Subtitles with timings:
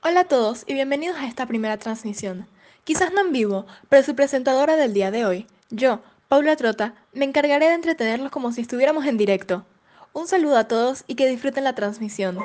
[0.00, 2.46] Hola a todos y bienvenidos a esta primera transmisión.
[2.84, 7.24] Quizás no en vivo, pero su presentadora del día de hoy, yo, Paula Trota, me
[7.24, 9.66] encargaré de entretenerlos como si estuviéramos en directo.
[10.12, 12.38] Un saludo a todos y que disfruten la transmisión.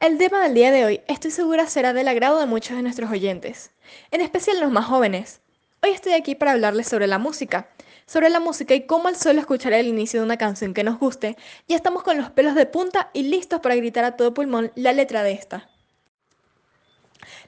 [0.00, 3.08] El tema del día de hoy estoy segura será del agrado de muchos de nuestros
[3.08, 3.70] oyentes,
[4.10, 5.40] en especial los más jóvenes.
[5.84, 7.68] Hoy estoy aquí para hablarles sobre la música,
[8.06, 10.98] sobre la música y cómo al solo escuchar el inicio de una canción que nos
[10.98, 11.36] guste,
[11.68, 14.92] ya estamos con los pelos de punta y listos para gritar a todo pulmón la
[14.92, 15.70] letra de esta.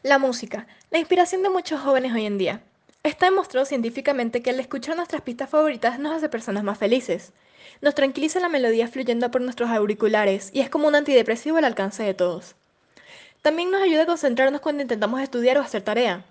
[0.05, 2.61] La música, la inspiración de muchos jóvenes hoy en día.
[3.03, 7.33] Está demostrado científicamente que al escuchar nuestras pistas favoritas nos hace personas más felices.
[7.81, 12.05] Nos tranquiliza la melodía fluyendo por nuestros auriculares y es como un antidepresivo al alcance
[12.05, 12.55] de todos.
[13.43, 16.25] También nos ayuda a concentrarnos cuando intentamos estudiar o hacer tarea.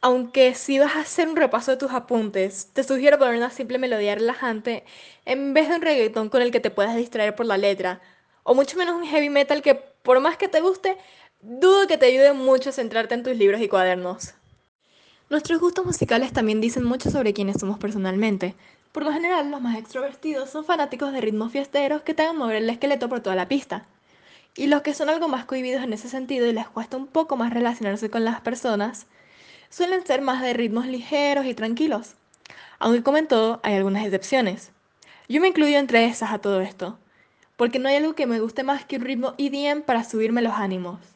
[0.00, 3.78] Aunque si vas a hacer un repaso de tus apuntes, te sugiero poner una simple
[3.78, 4.82] melodía relajante
[5.24, 8.00] en vez de un reggaetón con el que te puedas distraer por la letra,
[8.42, 10.98] o mucho menos un heavy metal que por más que te guste,
[11.46, 14.32] dudo que te ayude mucho a centrarte en tus libros y cuadernos.
[15.28, 18.54] Nuestros gustos musicales también dicen mucho sobre quiénes somos personalmente.
[18.92, 22.56] Por lo general, los más extrovertidos son fanáticos de ritmos fiesteros que te hagan mover
[22.56, 23.84] el esqueleto por toda la pista.
[24.56, 27.36] Y los que son algo más cohibidos en ese sentido y les cuesta un poco
[27.36, 29.06] más relacionarse con las personas,
[29.68, 32.14] suelen ser más de ritmos ligeros y tranquilos.
[32.78, 34.70] Aunque como en todo, hay algunas excepciones.
[35.28, 36.98] Yo me incluyo entre esas a todo esto,
[37.56, 40.54] porque no hay algo que me guste más que un ritmo EDM para subirme los
[40.54, 41.13] ánimos.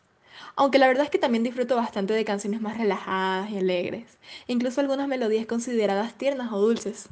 [0.56, 4.81] Aunque la verdad es que también disfruto bastante de canciones más relajadas y alegres, incluso
[4.81, 7.08] algunas melodías consideradas tiernas o dulces.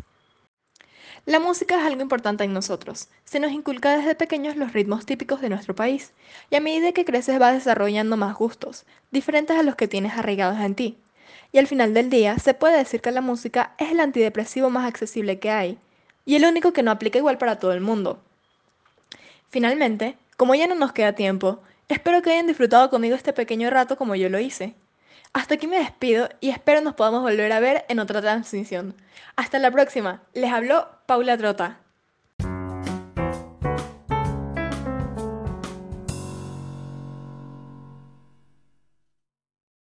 [1.26, 3.08] La música es algo importante en nosotros.
[3.24, 6.12] Se nos inculca desde pequeños los ritmos típicos de nuestro país,
[6.50, 10.60] y a medida que creces vas desarrollando más gustos, diferentes a los que tienes arraigados
[10.60, 10.98] en ti.
[11.50, 14.86] Y al final del día, se puede decir que la música es el antidepresivo más
[14.86, 15.78] accesible que hay,
[16.24, 18.20] y el único que no aplica igual para todo el mundo.
[19.50, 23.96] Finalmente, como ya no nos queda tiempo, Espero que hayan disfrutado conmigo este pequeño rato
[23.96, 24.74] como yo lo hice.
[25.32, 28.96] Hasta aquí me despido y espero nos podamos volver a ver en otra transmisión.
[29.36, 30.22] Hasta la próxima.
[30.32, 31.85] Les habló Paula Trota.